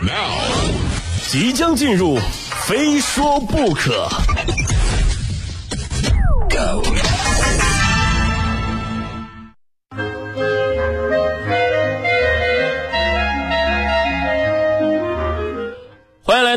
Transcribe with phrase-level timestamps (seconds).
[0.00, 0.30] Now，
[1.28, 2.18] 即将进入，
[2.68, 4.08] 非说不可。
[6.48, 7.27] Go。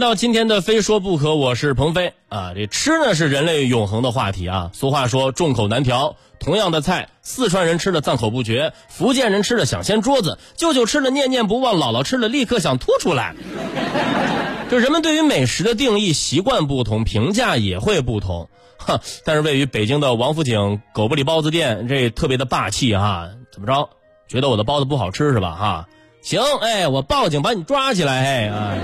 [0.02, 2.54] 到今天的《非说不可》，我是鹏飞啊。
[2.56, 4.72] 这吃呢是人类永恒的话题啊。
[4.74, 13.36] 俗话说众口难调，同样的菜，四川人吃的赞口不绝，福建人吃的想掀桌子，舅舅吃的念念不忘，姥姥吃的立刻想吐出来。
[14.72, 18.50] 就人们对于美食的定义习惯不同，评价也会不同。
[18.80, 23.30] 哈，但是位于北京的王府井狗不理包子店，这特别的霸气啊！
[23.54, 23.88] 怎么着？
[24.28, 25.52] 觉得我的包子不好吃是吧？
[25.52, 25.88] 哈，
[26.24, 28.78] 行，哎，我报警把你抓起来，哎啊！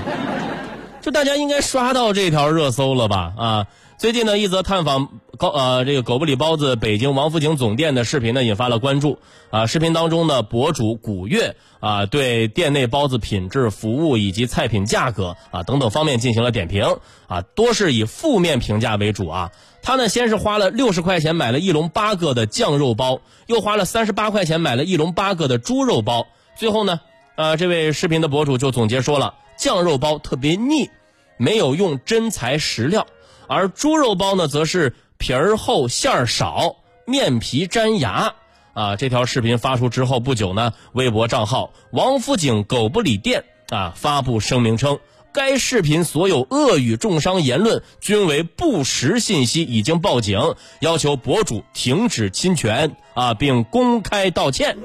[1.00, 3.32] 就大家应该刷到这条热搜了吧？
[3.36, 3.66] 啊，
[3.98, 9.18] 最近呢，一则探访高呃这个狗不理包子北京王府井总店的视频呢，引发了关注。
[9.50, 16.98] 啊，视频当中呢，博主古月啊，对店内包子品质、服务以及菜品价格啊等等方面进行了点评。
[17.28, 19.50] 啊，多是以负面评价为主啊。
[19.82, 26.26] 他呢，先是花了六十块钱买了一笼八个的酱肉包，又花了三十八块钱买了一笼八个的猪肉包。
[26.56, 27.00] 最后呢，
[27.36, 29.34] 呃，这位视频的博主就总结说了。
[29.58, 30.88] 酱肉包特别腻，
[31.36, 33.06] 没有用真材实料，
[33.48, 38.34] 而猪肉包呢，则是皮儿厚馅儿少，面皮粘牙。
[38.74, 45.00] 啊，这条视频发出之后不久呢，微博账号王府井狗不理店啊发布声明称，
[45.32, 54.78] 该视频所有恶语重伤言论均为不实信息，已经报警，要求博主停止侵权啊，并公开道歉。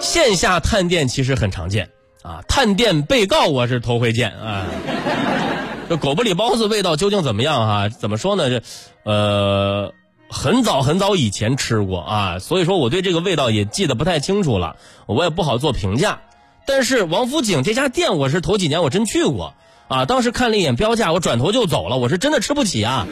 [0.00, 1.90] 线下探店其实很常见
[2.22, 4.66] 啊，探店被告我是头回见啊。
[5.88, 7.88] 这狗不理包子味道究竟怎么样啊？
[7.88, 8.50] 怎么说呢？
[8.50, 8.62] 这，
[9.04, 9.92] 呃，
[10.28, 14.76] 很早很早以前吃过啊，所以说我对这个味道也记得不太清楚了，
[15.06, 16.20] 我也不好做评价。
[16.66, 19.54] 但是王府井这家店我是头几年我真去过
[19.88, 23.06] 啊，当时看了一眼标价，我转头就走了，我是真的吃不起啊。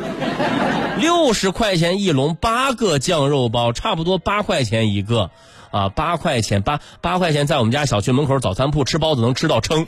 [1.00, 5.30] 六十块钱一笼，八个酱肉包，差不多八块钱一个。
[5.71, 9.87] 啊，八块钱，八八块钱，在我们家小区门口早餐铺吃包子能吃到撑。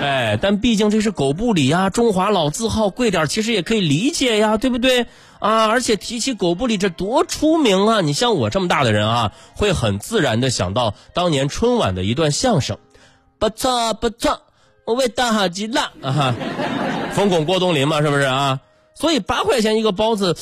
[0.00, 5.06] 哎，但毕竟这是狗不理呀，中华老字号，贵点其实也可以理解呀，对不对？
[5.38, 8.00] 啊，而且提起狗不理，这多出名啊！
[8.00, 12.78] 你像我这么大的人啊，会很自然的想到当年春晚的一段相声，
[13.38, 14.40] 不错不错，
[14.86, 16.34] 味道好极了啊！
[17.12, 18.60] 冯巩、郭冬临嘛，是不是啊？
[18.94, 20.36] 所以八块钱一个包子，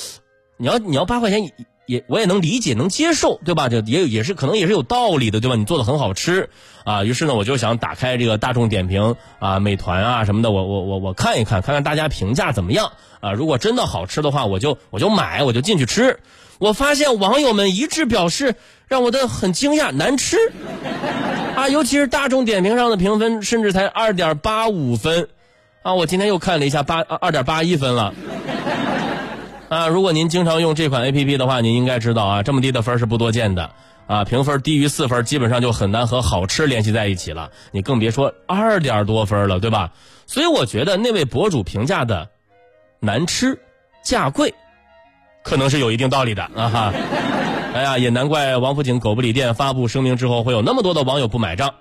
[0.56, 1.52] 你要你要八块钱一。
[1.92, 3.68] 也我也能理解能接受，对吧？
[3.68, 5.56] 这也也是可能也是有道理的，对吧？
[5.56, 6.48] 你做的很好吃
[6.84, 13.32] 啊，于是呢，我就想打开这个大众点评啊、美团啊什么的，我我我我看一看，看看大家评价怎么样啊？
[13.32, 16.18] 如果真的好吃的话，我就我就买，我就进去吃。
[16.58, 18.54] 我发现网友们一致表示
[18.88, 20.36] 让我的很惊讶，难吃
[21.56, 21.68] 啊！
[21.68, 25.28] 尤其是大众点评上的评分甚至才二点八五分
[25.82, 25.94] 啊！
[25.94, 28.14] 我今天又看了一下，八二点八一分了。
[29.72, 33.70] 啊，如果您经常用这款 A P P 的话，您应该知道啊，这么低的分是不多见的，
[34.06, 39.92] 啊，评分低于四分，基本上就很难和好吃联系在一起了，你更别说二点多分了，对吧？
[40.26, 42.28] 所以我觉得那位博主评价的
[43.00, 43.58] 难吃、
[44.04, 44.52] 价贵，
[45.42, 46.92] 可能是有一定道理的啊哈。
[47.72, 51.72] 哎呀，也难怪王府井狗不理店发布声明之后，会有那么多的网友不买账。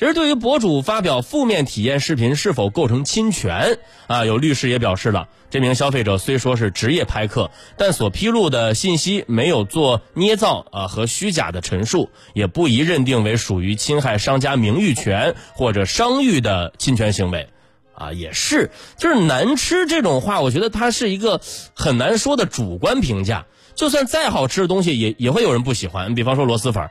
[0.00, 4.24] 其实，对于博主发表负面体验视频是否构成侵权啊？
[4.24, 17.50] 有律师也表示了，这名消费者虽说是职业拍客，但所披露的信息没有做捏造啊和虚假的陈述，也不宜认定为属于侵害商家名誉权或者商誉的侵权行为。
[17.92, 21.42] 啊，也是，就是难吃这种话，我觉得它是一个
[21.74, 23.44] 很难说的主观评价。
[23.74, 26.14] 就算再好吃的东西，也也会有人不喜欢。
[26.14, 26.88] 比方说螺蛳粉，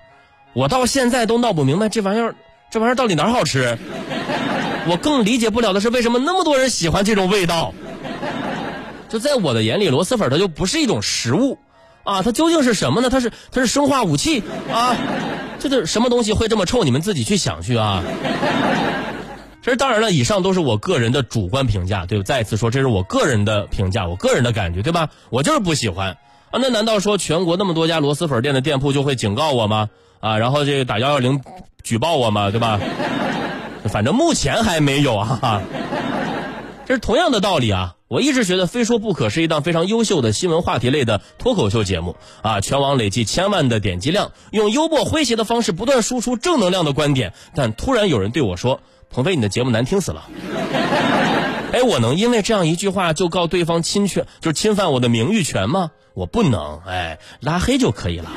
[0.54, 2.36] 我到现在都闹不明白这玩意儿。
[2.72, 3.78] 这玩意儿到底哪儿好吃？
[4.88, 7.74] 我更理解不了的是，为什么那么多人喜欢这种味道？
[9.10, 11.58] 就在我的眼里，螺蛳粉它就不是一种食物
[12.04, 13.10] 啊，它究竟是什么呢？
[13.10, 14.96] 它是它是生化武器啊？
[15.60, 16.84] 这是什么东西会这么臭？
[16.84, 18.04] 你们自己去想去啊！
[19.62, 22.24] 其实当然了，以上都是我个人的主观评价，对吧？
[22.24, 25.10] 再一次说，这是我个人的评价，我个人的感觉，对吧？
[25.32, 26.18] 我就是不喜欢
[26.52, 26.60] 啊！
[26.62, 29.90] 那难道说全国那么多家螺蛳粉店的店铺就会警告我吗？
[30.20, 31.42] 啊，然后这个打幺幺零。
[31.84, 32.80] 举报我嘛，对吧？
[33.86, 35.62] 反正目前还没有啊。
[36.86, 37.96] 这是同样的道理啊。
[38.08, 47.34] 我一直觉得《非说不可》是一档非常优秀的新闻话题类的脱口秀节目啊，全网累计千万的点击量，用幽默诙谐的方式不断输出正能量的观点。
[47.54, 48.82] 但突然有人对我说
[49.14, 50.26] ：“鹏飞，你的节目难听死了。”
[51.72, 55.92] 哎，我能因为这样一句话就告对方侵权，就是侵犯我的名誉权吗？
[56.16, 58.32] 我不能，哎，拉黑就可以了。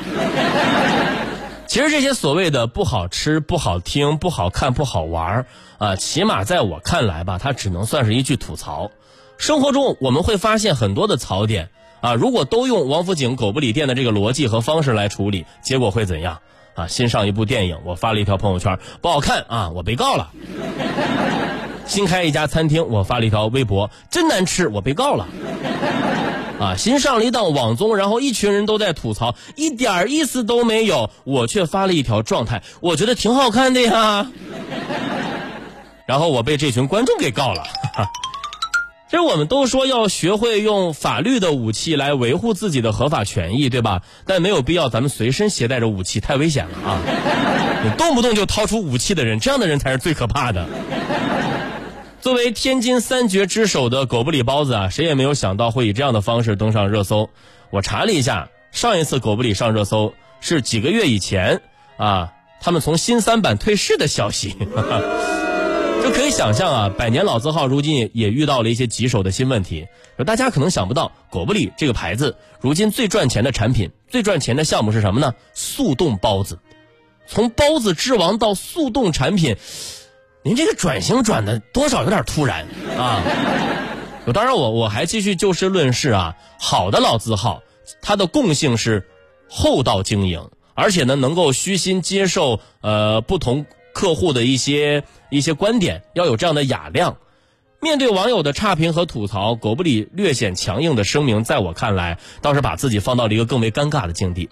[1.73, 5.45] 其实这些所谓的不好吃、不好听、不好看、不好玩儿
[5.79, 8.91] 啊，起码在我看来吧，它只能算是一句吐槽。
[9.39, 16.41] 生活中我们会发现很多的槽点啊，如果都用王府井狗不理店的这个逻辑和方式来处理，结果会怎样？
[16.75, 20.29] 啊，新上一部电影，我发了一条朋友圈，不好看啊，我被告了。
[21.87, 25.27] 新开一家餐厅，我发了一条微博，真难吃，我被告了。
[26.63, 34.31] 啊，新上了一档网综，然后一群人都在吐槽，一点意思都没有，我却发了一条状态，我觉得挺好看的呀。
[36.07, 37.63] 然后我被这群观众给告了。
[39.09, 44.01] 其实我们都说要学会用法律的武器来维护自己的合法权益，对吧？
[44.25, 46.97] 但没有必要咱们随身携带着武器，太危险了啊！
[47.97, 50.65] 动不动就掏出武器的人，这样的人才是最可怕的。
[52.23, 57.29] 作为天津三绝之首的狗不理包子啊，谁也没有想到会以这样的方式登上热搜。
[57.69, 61.61] 我查了一下，上一次狗不理上热搜是几个月以前
[61.97, 62.31] 啊，
[62.61, 64.55] 他们从新三板退市的消息。
[66.01, 69.87] 就可以想象啊，百年老字号如今也也遇到了一些棘手的新问题。
[70.25, 75.33] 大家可能想不到，狗不理这个牌子如今最赚钱的产品、最赚钱的项目是什么呢？
[75.53, 76.57] 速冻包子。
[77.27, 79.57] 从包子之王到速冻产品，
[80.43, 82.67] 您这个转型转的多少有点突然
[82.97, 83.23] 啊。
[84.33, 86.35] 当然，我我还继续就事论事啊。
[86.59, 87.61] 好的老字号，
[88.01, 89.07] 它的共性是
[89.49, 93.65] 厚道经营，而且呢能够虚心接受呃不同。
[93.93, 97.17] 客户的一些一些观点要有这样的雅量。
[97.79, 104.49] 面对网友的差评和吐槽，狗不理略显强硬的声明，在我看来倒是把自己放到了一个更为尴尬的境地。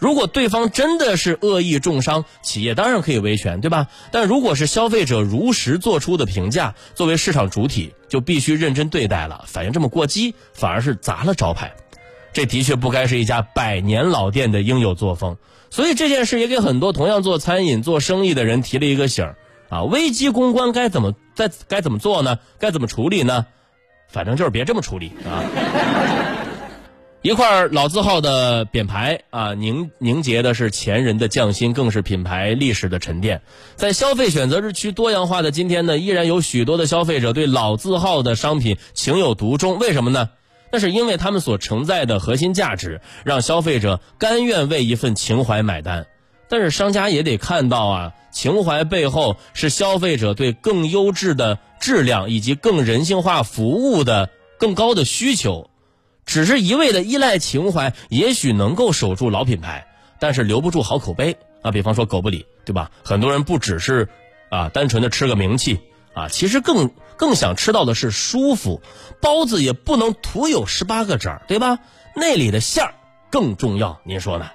[0.00, 3.86] 如果对方真的是恶意重伤，企业当然可以维权，对吧？
[4.10, 9.44] 但如果是消费者如实做出的评价，作为市场主体就必须认真对待了。
[9.46, 11.72] 反应这么过激，反而是砸了招牌。
[12.32, 15.36] 这的确不该是一家百年老店的应有作风。
[15.68, 19.34] 所以这件事也给很多同样做餐饮、做生意的人提了一个醒
[19.68, 19.84] 啊！
[19.84, 22.38] 危机公关该怎么在该怎么做呢？
[22.58, 23.46] 该怎么处理呢？
[24.08, 25.44] 反正就是别这么处理啊！
[27.22, 33.42] 一块老字号的匾牌啊，凝凝结的是前人的匠心，更是品牌历史的沉淀。
[33.76, 39.78] 在消费选择日趋多样化的今天呢，依然有许多的消费者对老字号的商品情有独钟。
[39.78, 40.30] 为什么呢？
[40.72, 46.06] 那是因为他们所承载的核心价值，让消费者甘愿为一份情怀买单。
[46.48, 55.69] 但是商家也得看到啊，情怀背后是消费者对更优质的质量以及更人性化服务的更高的需求。
[56.26, 59.86] 只是一味的依赖情怀，也许能够守住老品牌，
[60.18, 61.70] 但是留不住好口碑啊。
[61.70, 62.90] 比方说狗不理，对吧？
[63.04, 64.08] 很多人不只是
[64.50, 65.80] 啊单纯的吃个名气。
[66.12, 68.82] 啊，其实更更想吃到的是舒服，
[69.22, 71.78] 包子也不能徒有十八个褶，对吧？
[72.16, 72.94] 那里的馅儿
[73.30, 74.50] 更重要，您说呢？